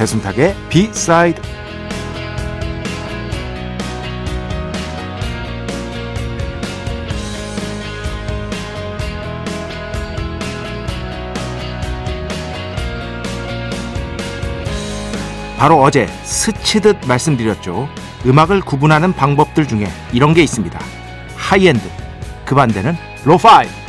[0.00, 1.42] 배순탁의 비사이드
[15.58, 17.86] 바로 어제 스치듯 말씀드렸죠.
[18.24, 20.80] 음악을 구분하는 방법들 중에 이런 게 있습니다.
[21.36, 21.86] 하이엔드,
[22.46, 23.79] 그 반대는 lo-fi.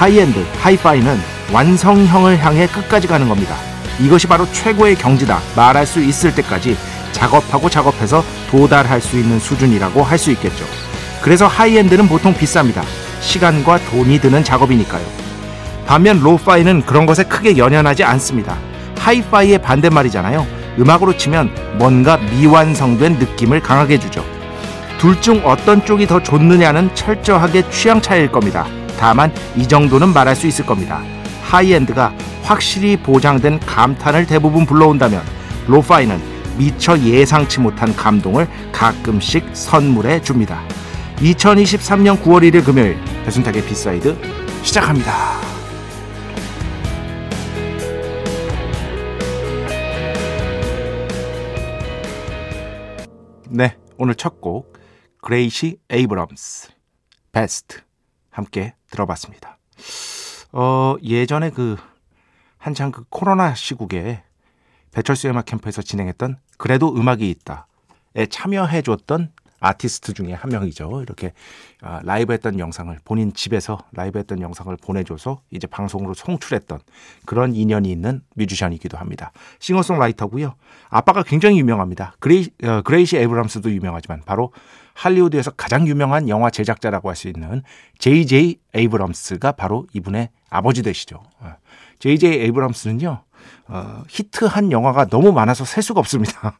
[0.00, 1.20] 하이엔드, 하이파이는
[1.52, 3.54] 완성형을 향해 끝까지 가는 겁니다.
[4.00, 6.74] 이것이 바로 최고의 경지다 말할 수 있을 때까지
[7.12, 10.64] 작업하고 작업해서 도달할 수 있는 수준이라고 할 수 있겠죠.
[11.20, 12.82] 그래서 high-end는 보통 비쌉니다.
[13.20, 15.04] 시간과 돈이 드는 작업이니까요.
[15.86, 18.56] 반면 lo-fi는 그런 것에 크게 연연하지 않습니다.
[18.98, 20.46] 하이파이의 반대말이잖아요.
[20.78, 24.24] 음악으로 치면 뭔가 미완성된 느낌을 강하게 주죠.
[24.96, 28.66] 둘 중 어떤 쪽이 더 좋느냐는 철저하게 취향 차이일 겁니다.
[29.00, 31.02] 다만 이 정도는 말할 수 있을 겁니다.
[31.42, 35.22] high-end가 확실히 보장된 감탄을 대부분 불러온다면
[35.66, 36.20] lo-fi는
[36.58, 40.60] 미처 예상치 못한 감동을 가끔씩 선물해 줍니다.
[41.16, 44.16] 2023년 9월 1일 금요일 배순탁의 B side
[44.62, 45.40] 시작합니다.
[53.48, 54.72] 네, 오늘 첫 곡
[55.22, 56.68] 그레이시 에이브럼스
[57.32, 57.80] 베스트
[58.30, 59.58] 함께 들어봤습니다.
[60.52, 61.76] 어, 예전에 그
[62.58, 64.22] 한창 그 코로나 시국에
[64.92, 71.02] 배철수 음악 캠프에서 진행했던 그래도 음악이 있다에 참여해 줬던 아티스트 중에 한 명이죠.
[71.02, 71.32] 이렇게
[71.82, 76.80] 아, 라이브 했던 영상을 본인 집에서 라이브 했던 영상을 보내줘서 이제 방송으로 송출했던
[77.26, 79.32] 그런 인연이 있는 뮤지션이기도 합니다.
[79.58, 80.54] 싱어송라이터고요.
[80.88, 82.14] 아빠가 굉장히 유명합니다.
[82.20, 84.52] 그레이, 어, 그레이시 에브람스도 유명하지만 바로
[85.00, 87.62] 할리우드에서 가장 유명한 영화 제작자라고 할 수 있는
[87.98, 88.58] J.J.
[88.74, 91.22] 에이브럼스가 바로 이분의 아버지 되시죠.
[91.98, 92.30] J.J.
[92.30, 93.22] 어, 에이브럼스는요,
[93.68, 96.58] 어, 히트한 영화가 너무 많아서 셀 수가 없습니다.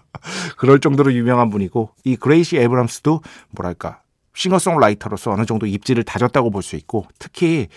[0.56, 4.00] 그럴 정도로 유명한 분이고, 이 그레이시 에이브럼스도 뭐랄까,
[4.34, 7.68] 싱어송라이터로서 어느 정도 입지를 다졌다고 볼 수 있고, 특히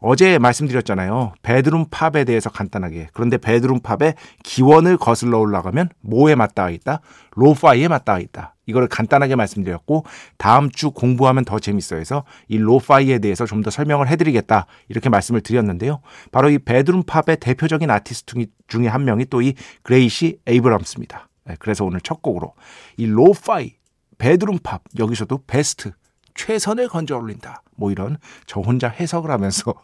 [0.00, 1.32] 어제 말씀드렸잖아요.
[1.42, 3.08] bedroom pop에 대해서 간단하게.
[3.12, 7.00] 그런데 bedroom pop의 기원을 거슬러 올라가면 뭐에 맞닿아 있다?
[7.36, 8.54] lo-fi에 맞닿아 있다.
[8.66, 10.04] 이거를 간단하게 말씀드렸고
[10.38, 15.40] 다음 주 공부하면 더 재밌어 해서 이 lo-fi에 대해서 좀 더 설명을 해드리겠다 이렇게 말씀을
[15.40, 16.00] 드렸는데요.
[16.32, 18.34] 바로 이 bedroom pop의 대표적인 아티스트
[18.68, 21.28] 중에 한 명이 또 이 그레이시 에이브럼스입니다.
[21.46, 22.52] 네, 그래서 오늘 첫 곡으로
[22.98, 23.74] 이 lo-fi
[24.18, 25.92] bedroom pop 여기서도 베스트
[26.34, 27.62] 최선을 건져 올린다.
[27.76, 29.74] 뭐 이런 저 혼자 해석을 하면서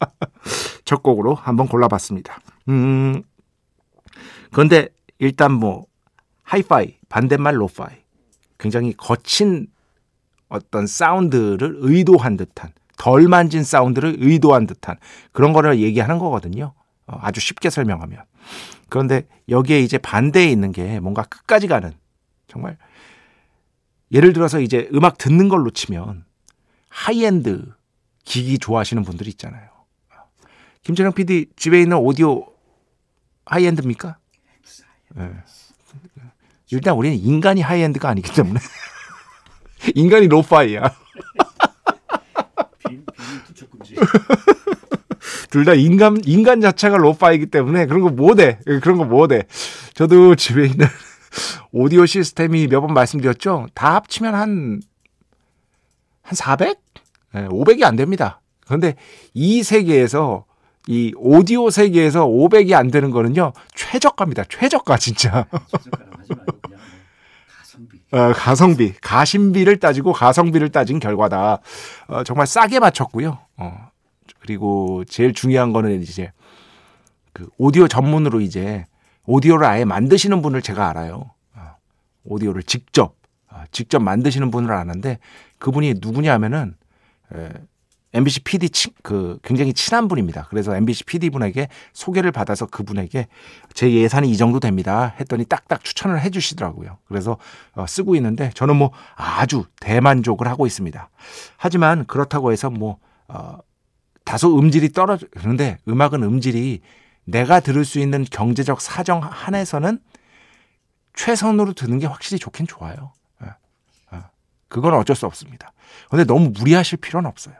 [0.84, 2.38] 첫 곡으로 한번 골라봤습니다.
[2.68, 3.22] 음,
[4.50, 4.88] 그런데
[5.18, 5.86] 일단 뭐
[6.42, 7.96] 하이파이 반대말 로파이
[8.58, 9.66] 굉장히 거친
[10.48, 14.96] 어떤 사운드를 의도한 듯한 덜 만진 사운드를 의도한 듯한
[15.32, 16.74] 그런 거를 얘기하는 거거든요.
[17.06, 18.22] 어, 아주 쉽게 설명하면.
[18.88, 21.92] 그런데 여기에 이제 반대에 있는 게 뭔가 끝까지 가는
[22.46, 22.76] 정말
[24.12, 26.24] 예를 들어서 이제 음악 듣는 걸로 치면
[26.88, 27.64] 하이엔드
[28.24, 29.68] 기기 좋아하시는 분들이 있잖아요.
[30.82, 32.46] 김철영 PD 집에 있는 오디오
[33.46, 34.18] high-end입니까?
[35.14, 35.30] 네.
[36.70, 38.60] 일단 우리는 인간이 high-end가 아니기 때문에
[39.94, 40.82] 인간이 lo-fi야.
[45.50, 49.44] 둘 다 인간 인간 자체가 lo-fi기 때문에 그런 거 못해 그런 거 못해.
[49.94, 50.86] 저도 집에 있는
[51.72, 53.66] 오디오 시스템이 몇 번 말씀드렸죠.
[53.74, 54.82] 다 합치면 한,
[56.22, 56.78] 한 400?
[57.34, 58.40] 네, 500이 안 됩니다.
[58.66, 58.94] 그런데
[59.34, 60.44] 이 세계에서
[60.88, 63.52] 이 오디오 세계에서 500이 안 되는 거는요.
[63.74, 64.44] 최저가입니다.
[64.48, 65.46] 최저가 진짜.
[68.12, 71.60] 어, 가성비, 가심비를 따지고 가성비를 따진 결과다.
[72.08, 73.38] 어, 정말 싸게 맞췄고요.
[73.56, 73.88] 어,
[74.40, 76.32] 그리고 제일 중요한 거는 이제
[77.32, 78.86] 그 오디오 전문으로 이제
[79.26, 81.30] 오디오를 아예 만드시는 분을 제가 알아요.
[81.54, 81.76] 어,
[82.24, 83.16] 오디오를 직접
[83.48, 85.18] 어, 직접 만드시는 분을 아는데
[85.58, 86.74] 그분이 누구냐 하면은
[87.34, 87.50] 에,
[88.14, 90.46] MBC PD 치, 그 굉장히 친한 분입니다.
[90.50, 93.26] 그래서 MBC PD 분에게 소개를 받아서 그분에게
[93.72, 95.14] 제 예산이 이 정도 됩니다.
[95.18, 96.98] 했더니 딱딱 추천을 해 주시더라고요.
[97.06, 97.38] 그래서
[97.74, 101.08] 어, 쓰고 있는데 저는 뭐 아주 대만족을 하고 있습니다.
[101.56, 102.98] 하지만 그렇다고 해서 뭐
[103.28, 103.58] 어,
[104.24, 106.80] 다소 음질이 떨어지는데 음악은 음질이
[107.24, 110.00] 내가 들을 수 있는 경제적 사정 한에서는
[111.14, 113.12] 최선으로 듣는 게 확실히 좋긴 좋아요.
[113.44, 113.48] 예,
[114.14, 114.22] 예.
[114.68, 115.72] 그건 어쩔 수 없습니다.
[116.10, 117.54] 근데 너무 무리하실 필요는 없어요.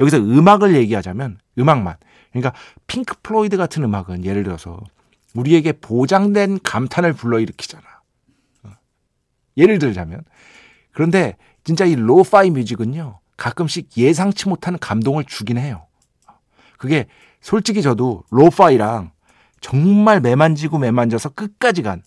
[0.00, 1.96] 여기서 음악을 얘기하자면 음악만.
[2.32, 2.54] 그러니까
[2.86, 4.80] 핑크 플로이드 같은 음악은 예를 들어서
[5.34, 7.84] 우리에게 보장된 감탄을 불러일으키잖아.
[8.64, 8.70] 어.
[9.56, 10.24] 예를 들자면.
[10.92, 13.20] 그런데 진짜 이 lo-fi music은요.
[13.36, 15.86] 가끔씩 예상치 못한 감동을 주긴 해요.
[16.78, 17.06] 그게
[17.44, 19.12] 솔직히 저도 lo-fi랑
[19.60, 22.02] 정말 매만지고 매만져서 끝까지 간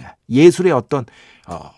[0.00, 1.04] 예, 예술의 어떤
[1.46, 1.70] 어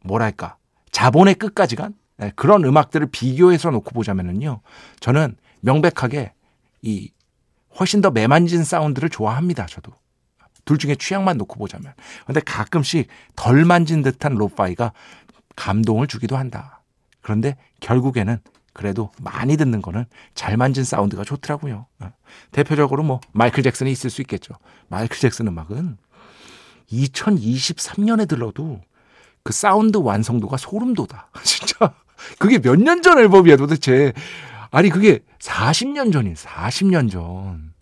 [0.00, 0.56] 뭐랄까
[0.90, 4.62] 자본의 끝까지 간 예, 그런 음악들을 비교해서 놓고 보자면은요
[5.00, 6.32] 저는 명백하게
[6.80, 7.10] 이
[7.78, 9.92] 훨씬 더 매만진 사운드를 좋아합니다 저도.
[10.64, 11.92] 둘 중에 취향만 놓고 보자면.
[12.24, 14.94] 근데 가끔씩 덜 만진 듯한 로파이가
[15.56, 16.80] 감동을 주기도 한다.
[17.20, 18.38] 그런데 결국에는
[18.74, 20.04] 그래도 많이 듣는 거는
[20.34, 21.86] 잘 만진 사운드가 좋더라고요.
[22.00, 22.12] 어.
[22.50, 24.54] 대표적으로 뭐 마이클 잭슨이 있을 수 있겠죠.
[24.88, 25.96] 마이클 잭슨 음악은
[26.92, 28.80] 2023년에 들어도
[29.42, 31.26] 그 사운드 완성도가 소름 돋아.
[31.44, 31.94] 진짜
[32.38, 34.12] 그게 몇 년 전 앨범이야 도대체.
[34.70, 37.72] 아니 그게 40년 전인 40년 전.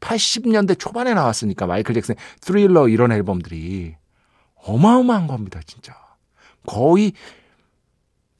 [0.00, 3.94] 80년대 초반에 나왔으니까 마이클 잭슨 스릴러 이런 앨범들이
[4.64, 5.94] 어마어마한 겁니다, 진짜.
[6.66, 7.12] 거의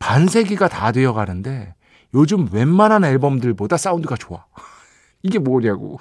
[0.02, 1.76] 반세기가 다 되어 가는데
[2.12, 4.46] 요즘 웬만한 앨범들보다 사운드가 좋아.
[5.22, 6.00] 이게 뭐냐고.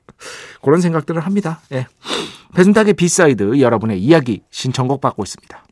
[0.62, 1.60] 그런 생각들을 합니다.
[1.70, 1.86] 예.
[2.54, 5.64] 배순탁의 B side 여러분의 이야기 신청곡 받고 있습니다.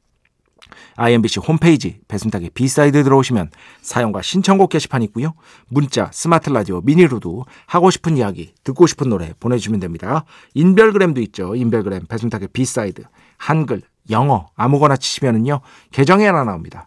[0.97, 3.51] IMBC 홈페이지 배순탁의 B side 들어오시면
[3.83, 5.35] 사연과 신청곡 게시판 있고요.
[5.67, 10.25] 문자, 스마트 라디오, 미니로도 하고 싶은 이야기, 듣고 싶은 노래 보내주시면 됩니다.
[10.55, 11.57] 인별그램도 있죠.
[11.57, 13.03] 인별그램 배순탁의 B side
[13.37, 15.61] 한글, 영어 아무거나 치시면은요
[15.91, 16.87] 계정에 하나 나옵니다.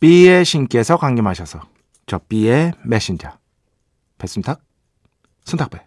[0.00, 1.60] B의 신께서 강림하셔서
[2.06, 3.30] 저 B의 메신저
[4.18, 4.60] 배순탁,
[5.44, 5.86] 순탁배,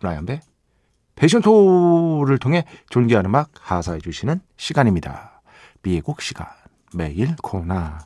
[0.00, 0.40] 라이언배,
[1.14, 5.42] 패션토를 통해 존귀한 음악 하사해 주시는 시간입니다.
[5.82, 6.46] B의 곡 시간
[6.94, 7.98] 매일 코나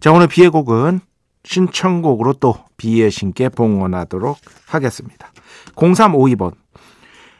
[0.00, 1.00] 자 오늘 B의 곡은
[1.44, 5.32] 신청곡으로 또 B의 신께 봉헌하도록 하겠습니다.
[5.74, 6.54] 0352번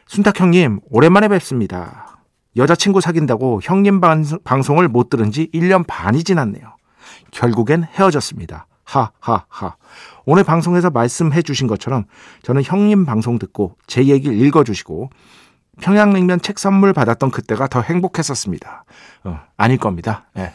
[0.07, 2.19] 순탁 형님 오랜만에 뵙습니다.
[2.55, 3.99] 여자친구 사귄다고 형님
[4.43, 6.75] 방송을 못 들은 지 1년 반이 지났네요.
[7.33, 8.67] 결국엔 헤어졌습니다.
[8.85, 9.75] 하하하.
[10.25, 12.05] 오늘 방송에서 말씀해 주신 것처럼
[12.43, 15.09] 저는 형님 방송 듣고 제 얘기를 읽어 주시고
[15.81, 18.85] 평양냉면 책 선물 받았던 그때가 더 행복했었습니다.
[19.23, 20.25] 어, 아닐 겁니다.
[20.33, 20.53] 네.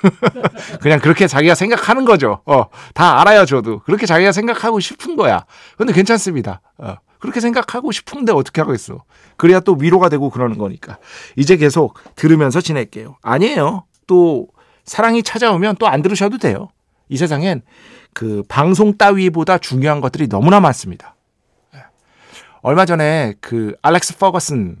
[0.80, 2.40] 그냥 그렇게 자기가 생각하는 거죠.
[2.46, 3.80] 어, 다 알아요, 저도.
[3.80, 5.44] 그렇게 자기가 생각하고 싶은 거야.
[5.76, 6.62] 근데 괜찮습니다.
[6.78, 9.04] 어, 그렇게 생각하고 싶은데 어떻게 하겠어.
[9.36, 10.98] 그래야 또 위로가 되고 그러는 거니까.
[11.36, 13.16] 이제 계속 들으면서 지낼게요.
[13.20, 13.84] 아니에요.
[14.06, 14.46] 또
[14.88, 16.68] 사랑이 찾아오면 또 안 들으셔도 돼요.
[17.08, 17.62] 이 세상엔
[18.12, 21.14] 그 방송 따위보다 중요한 것들이 너무나 많습니다.
[21.74, 21.82] 예.
[22.62, 24.76] 얼마 전에 그 알렉스 퍼거슨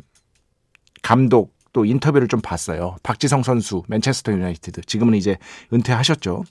[1.02, 2.96] 감독 또 인터뷰를 좀 봤어요.
[3.02, 5.36] 박지성 선수 맨체스터 유나이티드 지금은 이제
[5.72, 6.44] 은퇴하셨죠.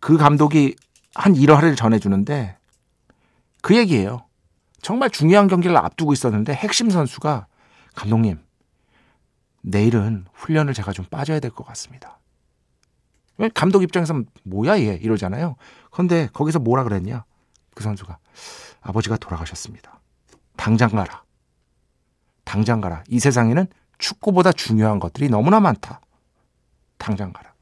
[0.00, 0.76] 그 감독이
[1.14, 2.56] 한 일화를 전해주는데
[3.62, 4.26] 그 얘기예요.
[4.80, 7.46] 정말 중요한 경기를 앞두고 있었는데 핵심 선수가
[7.94, 8.38] 감독님
[9.62, 12.18] 내일은 훈련을 제가 좀 빠져야 될 것 같습니다.
[13.54, 15.56] 감독 입장에서는 뭐야 얘 이러잖아요.
[15.90, 17.24] 그런데 거기서 뭐라 그랬냐?
[17.74, 18.18] 그 선수가
[18.80, 20.00] 아버지가 돌아가셨습니다.
[20.56, 21.22] 당장 가라.
[22.44, 23.04] 당장 가라.
[23.08, 23.66] 이 세상에는
[23.98, 26.00] 축구보다 중요한 것들이 너무나 많다.
[26.98, 27.52] 당장 가라.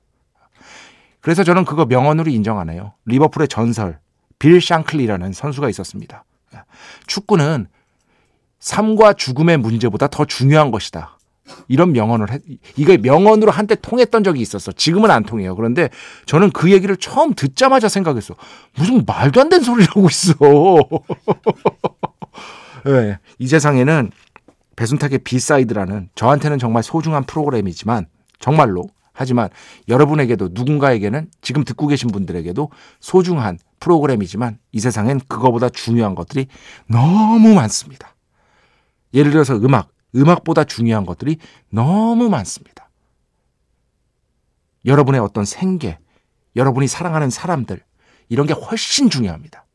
[1.20, 2.94] 그래서 저는 그거 명언으로 인정하네요.
[3.04, 4.00] 리버풀의 전설
[4.38, 6.24] 빌 샹클리라는 선수가 있었습니다.
[7.06, 7.68] 축구는
[8.58, 11.18] 삶과 죽음의 문제보다 더 중요한 것이다.
[11.68, 12.42] 이런 명언을 했,
[12.76, 14.72] 이거 명언으로 한때 통했던 적이 있었어.
[14.72, 15.54] 지금은 안 통해요.
[15.54, 15.90] 그런데
[16.26, 18.34] 저는 그 얘기를 처음 듣자마자 생각했어.
[18.76, 20.34] 무슨 말도 안 되는 소리를 하고 있어.
[22.84, 24.10] 네, 이 세상에는
[24.76, 28.06] 배순탁의 B side라는 저한테는 정말 소중한 프로그램이지만
[28.38, 29.50] 정말로 하지만
[29.88, 36.46] 여러분에게도 누군가에게는 지금 듣고 계신 분들에게도 소중한 프로그램이지만 이 세상엔 그거보다 중요한 것들이
[36.86, 38.14] 너무 많습니다.
[39.12, 41.38] 예를 들어서 음악, 음악보다 중요한 것들이
[41.68, 42.88] 너무 많습니다.
[44.84, 45.98] 여러분의 어떤 생계,
[46.56, 47.82] 여러분이 사랑하는 사람들,
[48.28, 49.66] 이런 게 훨씬 중요합니다.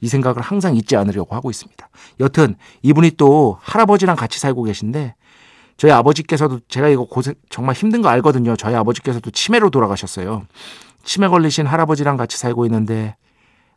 [0.00, 1.88] 이 생각을 항상 잊지 않으려고 하고 있습니다.
[2.20, 5.14] 여튼 이분이 또 할아버지랑 같이 살고 계신데
[5.76, 8.54] 저희 아버지께서도 제가 이거 고생 정말 힘든 거 알거든요.
[8.56, 10.46] 저희 아버지께서도 치매로 돌아가셨어요.
[11.04, 13.16] 치매 걸리신 할아버지랑 같이 살고 있는데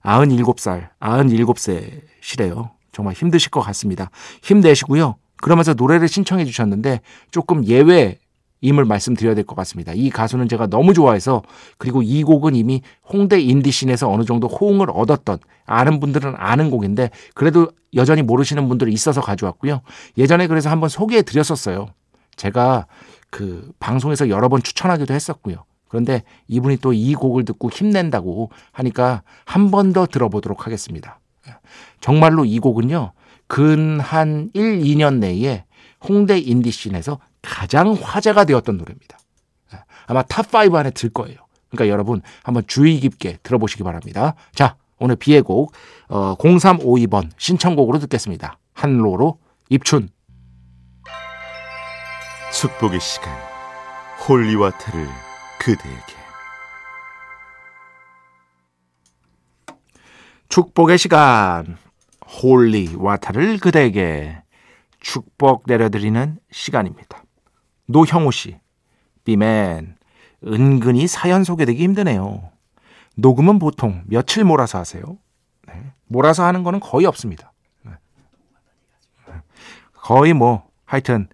[0.04, 2.72] 97살, 97세시래요.
[2.92, 4.10] 정말 힘드실 것 같습니다.
[4.44, 5.16] 힘내시고요.
[5.42, 7.02] 그러면서 노래를 신청해 주셨는데
[7.32, 8.20] 조금 예외
[8.62, 9.94] 임을 말씀드려야 될 것 같습니다.
[9.94, 11.44] 이 가수는 제가 너무 좋아해서
[11.78, 17.12] 그리고 이 곡은 이미 홍대 indie scene에서 어느 정도 호응을 얻었던 아는 분들은 아는 곡인데
[17.36, 19.82] 그래도 여전히 모르시는 분들이 있어서 가져왔고요.
[20.18, 21.88] 예전에 그래서 한번 소개해 드렸었어요.
[22.36, 22.88] 제가
[23.30, 25.64] 그 방송에서 여러 번 추천하기도 했었고요.
[25.88, 31.20] 그런데 이분이 또 이 곡을 듣고 힘낸다고 하니까 한 번 더 들어보도록 하겠습니다.
[32.02, 33.12] 정말로 이 곡은요.
[33.48, 35.64] 근 한 1, 2년 내에
[36.08, 39.18] 홍대 indie scene에서 가장 화제가 되었던 노래입니다.
[40.08, 41.38] 아마 top 5 안에 들 거예요.
[41.70, 44.36] 그러니까 여러분 한번 주의 깊게 들어보시기 바랍니다.
[44.54, 45.74] 자, 오늘 B의 곡
[46.08, 48.58] 어, 0352번 신청곡으로 듣겠습니다.
[48.74, 49.40] 한로로
[49.70, 50.10] 입춘
[52.54, 53.34] 축복의 시간
[54.28, 55.08] holy water를
[55.60, 56.14] 그대에게
[60.50, 61.78] 축복의 시간
[62.42, 64.42] holy water를 그대에게
[65.00, 67.24] 축복 내려드리는 시간입니다.
[67.88, 68.60] 노형우 씨,
[69.24, 69.96] 비맨,
[70.46, 72.52] 은근히 사연 소개되기 힘드네요.
[73.16, 75.04] 녹음은 보통 며칠 몰아서 하세요.
[75.68, 75.94] 네.
[76.08, 77.54] 몰아서 하는 거는 거의 없습니다.
[77.84, 77.94] 네.
[79.94, 81.28] 거의 뭐 하여튼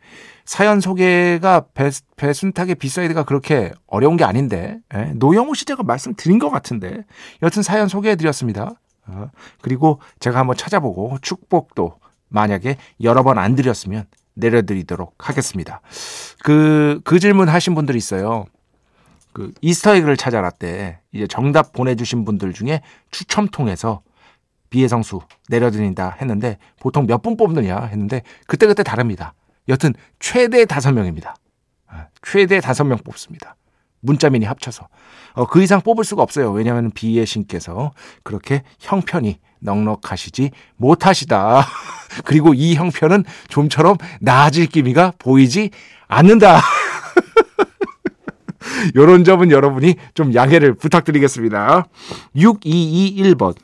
[0.46, 5.14] 사연 소개가 배, 배순탁의 B side가 그렇게 어려운 게 아닌데 네.
[5.16, 7.04] 노영우 씨 제가 말씀드린 것 같은데
[7.42, 8.74] 여튼 사연 소개해드렸습니다.
[9.08, 9.30] 어,
[9.62, 14.06] 그리고 제가 한번 찾아보고 축복도 만약에 여러 번 안 드렸으면
[14.36, 15.82] 내려드리도록 하겠습니다.
[16.44, 18.46] 그, 그 질문 하신 분들이 있어요.
[19.34, 22.82] 그 이스터 에그를 찾아라 때 이제 정답 보내주신 분들 중에
[23.12, 24.02] 추첨 통해서
[24.70, 29.34] 비의 성수 내려드린다 했는데 보통 몇 분 뽑느냐 했는데 그때그때 다릅니다.
[29.70, 31.36] 여튼 최대 다섯 명입니다.
[31.88, 33.56] 아, 최대 다섯 명 뽑습니다.
[34.04, 34.88] 문자민이 합쳐서.
[35.34, 36.52] 어, 그 이상 뽑을 수가 없어요.
[36.52, 37.92] 왜냐하면 비의 신께서
[38.24, 41.66] 그렇게 형편이 넉넉하시지 못하시다.
[42.26, 45.72] 그리고 이 형편은 좀처럼 나아질 기미가 보이지
[46.08, 46.62] 않는다.
[48.96, 51.88] 요런 점은 여러분이 좀 양해를 부탁드리겠습니다.
[52.36, 53.56] 6221번.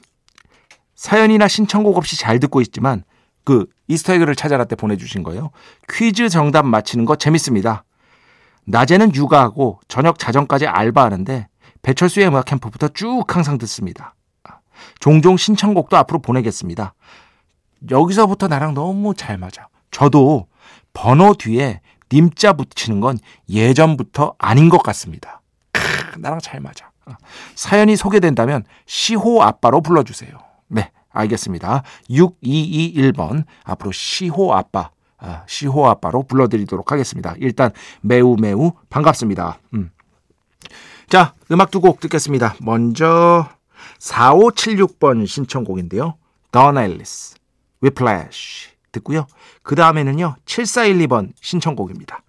[0.95, 3.03] 사연이나 신청곡 없이 잘 듣고 있지만
[3.43, 5.51] 그 이스터에그를 찾아라 때 보내주신 거예요.
[5.89, 7.83] 퀴즈 정답 맞히는 거 재밌습니다.
[8.65, 11.47] 낮에는 육아하고 저녁 자정까지 알바하는데
[11.81, 14.15] 배철수의 음악 캠프부터 쭉 항상 듣습니다.
[14.99, 16.93] 종종 신청곡도 앞으로 보내겠습니다.
[17.89, 19.67] 여기서부터 나랑 너무 잘 맞아.
[19.91, 20.47] 저도
[20.93, 23.17] 번호 뒤에 님자 붙이는 건
[23.49, 25.41] 예전부터 아닌 것 같습니다.
[25.71, 26.89] 크, 나랑 잘 맞아.
[27.55, 30.31] 사연이 소개된다면 시호 아빠로 불러주세요.
[30.67, 31.83] 네, 알겠습니다.
[32.09, 34.89] 6221번 앞으로 시호 아빠, 아,
[35.47, 37.35] 시호 아빠로 불러드리도록 하겠습니다.
[37.39, 37.71] 일단
[38.01, 39.59] 매우 매우 반갑습니다.
[39.73, 39.91] 음.
[41.09, 42.55] 자, 음악 두 곡 듣겠습니다.
[42.61, 43.47] 먼저
[43.99, 46.15] 4576번 신청곡인데요.
[46.51, 47.35] 던 앨리스,
[47.81, 49.27] 위플래시 듣고요.
[49.63, 50.35] 그 다음에는요.
[50.45, 52.21] 7412번 신청곡입니다.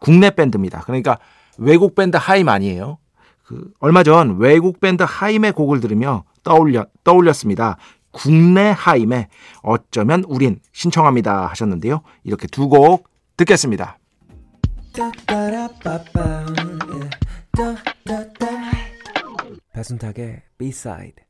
[0.00, 0.80] 국내 밴드입니다.
[0.82, 1.18] 그러니까
[1.58, 2.98] 외국 밴드 하임 아니에요.
[3.44, 7.76] 그 얼마 전 외국 밴드 하임의 곡을 들으며 떠올려 떠올렸습니다.
[8.14, 9.28] 국내 하임의
[9.62, 12.02] 어쩌면 우린 신청합니다 하셨는데요.
[12.22, 13.98] 이렇게 두 곡 듣겠습니다.
[19.72, 21.24] 배순탁의 B-side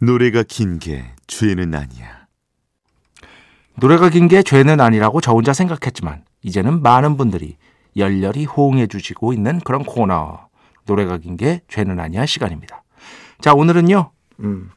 [0.00, 2.17] 노래가 긴 게 죄는 아니야.
[3.80, 7.56] 노래가 긴 게 죄는 아니라고 저 혼자 생각했지만 이제는 많은 분들이
[7.96, 10.48] 열렬히 호응해 주시고 있는 그런 코너.
[10.86, 12.82] 노래가 긴 게 죄는 아니야 시간입니다.
[13.40, 14.10] 자, 오늘은요.
[14.40, 14.70] 음.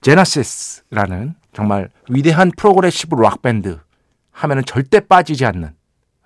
[0.00, 3.78] 제너시스라는 정말 위대한 progressive rock 밴드
[4.30, 5.74] 하면은 절대 빠지지 않는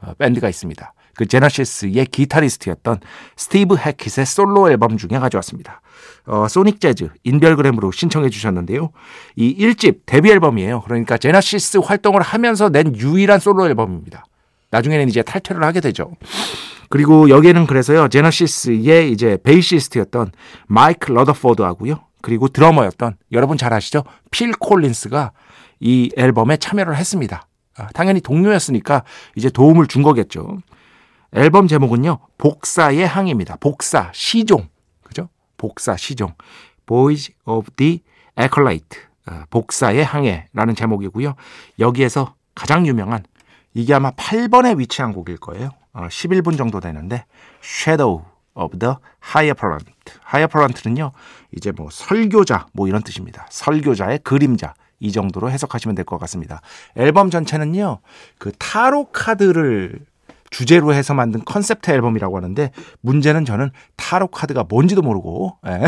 [0.00, 0.92] 어, 밴드가 있습니다.
[1.16, 3.00] 그 제너시스의 기타리스트였던
[3.36, 5.80] 스티브 해킷의 솔로 앨범 중에 가져왔습니다.
[6.26, 8.90] 어, 소닉 재즈 인별그램으로 신청해 주셨는데요.
[9.36, 10.82] 이 1집 데뷔 앨범이에요.
[10.82, 14.24] 그러니까 제너시스 활동을 하면서 낸 유일한 솔로 앨범입니다.
[14.70, 16.12] 나중에는 이제 탈퇴를 하게 되죠.
[16.88, 18.08] 그리고 여기에는 그래서요.
[18.08, 20.32] 제너시스의 이제 베이시스트였던
[20.66, 22.00] 마이크 러더포드하고요.
[22.22, 24.04] 그리고 드러머였던 여러분 잘 아시죠?
[24.30, 25.32] 필 콜린스가
[25.80, 27.46] 이 앨범에 참여를 했습니다.
[27.76, 29.04] 아, 당연히 동료였으니까
[29.36, 30.58] 이제 도움을 준 거겠죠.
[31.32, 32.18] 앨범 제목은요.
[32.38, 33.56] 복사의 항입니다.
[33.56, 34.68] 복사, 시종.
[35.02, 35.28] 그죠?
[35.56, 36.34] 복사, 시종.
[36.86, 38.00] Boys of the
[38.38, 39.00] Acolyte.
[39.26, 41.34] 아, 복사의 항해라는 제목이고요.
[41.78, 43.24] 여기에서 가장 유명한
[43.74, 45.70] 이게 아마 8번에 위치한 곡일 거예요.
[45.92, 47.24] 어, 11분 정도 되는데
[47.62, 48.94] Shadow of the
[49.34, 49.92] Higher Plant.
[50.28, 51.12] Higher Plant는요.
[51.56, 53.46] 이제 뭐 설교자 뭐 이런 뜻입니다.
[53.50, 54.74] 설교자의 그림자.
[54.98, 56.62] 이 정도로 해석하시면 될 것 같습니다.
[56.94, 57.98] 앨범 전체는요.
[58.38, 59.98] 그 타로 카드를
[60.56, 62.70] 주제로 해서 만든 컨셉트 앨범이라고 하는데
[63.02, 65.82] 문제는 저는 타로 카드가 뭔지도 모르고 예.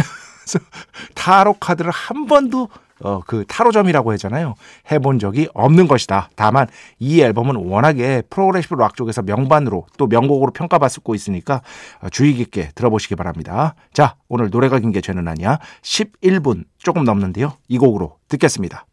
[1.14, 2.68] 타로 카드를 한 번도
[3.00, 4.56] 어, 그 타로점이라고 하잖아요.
[4.92, 6.28] 해본 적이 없는 것이다.
[6.36, 6.66] 다만
[6.98, 11.62] 이 앨범은 워낙에 프로그레시브 락 쪽에서 명반으로 또 명곡으로 평가받고 있으니까
[12.10, 13.74] 주의 깊게 들어보시기 바랍니다.
[13.94, 15.58] 자, 오늘 노래가 긴 게 죄는 아니야.
[15.80, 17.54] 11분 조금 넘는데요.
[17.68, 18.84] 이 곡으로 듣겠습니다.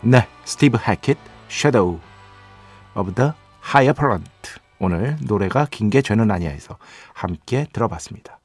[0.00, 1.18] 네, 스티브 해킷,
[1.50, 1.98] Shadow
[2.94, 3.32] of the
[3.74, 4.67] Hierophant.
[4.80, 6.76] 오늘 노래가 긴 게 죄는 아니야 해서
[7.14, 8.38] 함께 들어봤습니다.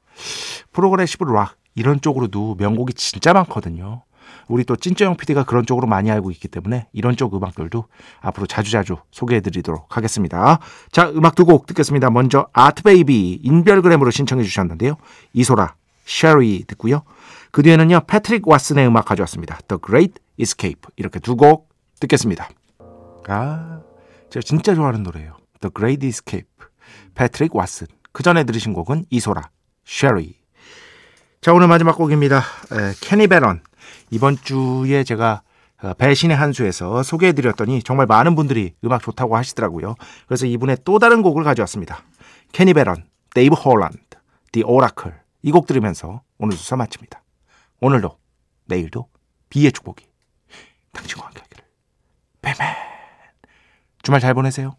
[0.72, 4.02] 프로그레시브 락 이런 쪽으로도 명곡이 진짜 많거든요.
[4.48, 7.84] 우리 또 찐쩌영 PD가 그런 쪽으로 많이 알고 있기 때문에 이런 쪽 음악들도
[8.20, 10.58] 앞으로 자주자주 소개해드리도록 하겠습니다.
[10.90, 12.10] 자, 음악 두 곡 듣겠습니다.
[12.10, 14.96] 먼저 아트베이비 인별그램으로 신청해 주셨는데요.
[15.34, 15.74] 이소라,
[16.06, 17.02] 쉐리 듣고요.
[17.50, 19.58] 그 뒤에는요, 패트릭 왓슨의 음악 가져왔습니다.
[19.68, 20.80] The Great Escape.
[20.96, 21.68] 이렇게 두 곡
[22.00, 22.48] 듣겠습니다.
[23.28, 23.80] 아,
[24.30, 25.36] 제가 진짜 좋아하는 노래예요.
[25.60, 26.48] The Great Escape.
[27.14, 27.86] 패트릭 왓슨.
[28.12, 29.50] 그 전에 들으신 곡은 이소라,
[29.84, 30.38] 쉐리.
[31.40, 32.38] 자, 오늘 마지막 곡입니다.
[32.38, 33.62] 에, 케니 베런.
[34.10, 35.42] 이번 주에 제가
[35.82, 39.96] 어, 배신의 한수에서 소개해드렸더니 정말 많은 분들이 음악 좋다고 하시더라고요.
[40.26, 42.02] 그래서 이분의 또 다른 곡을 가져왔습니다.
[42.52, 43.98] 케니 베런, 데이브 홀란드,
[44.52, 45.18] The Oracle.
[45.42, 47.22] 이 곡 들으면서 오늘 수사 마칩니다.
[47.80, 48.16] 오늘도
[48.66, 49.08] 내일도
[49.50, 50.06] B의 축복이
[50.92, 51.64] 당신과 함께 하기를.
[52.40, 52.74] 배맨
[54.02, 54.76] 주말 잘 보내세요.